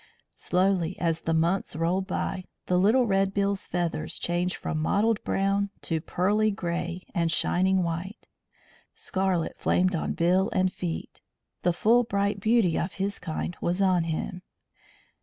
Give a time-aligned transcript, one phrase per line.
[0.37, 5.69] Slowly, as the months rolled by, the little Red bill's feathers changed from mottled brown
[5.83, 8.27] to pearly grey and shining white;
[8.95, 11.21] scarlet flamed on bill and feet.
[11.61, 14.41] The full bright beauty of his kind was on him.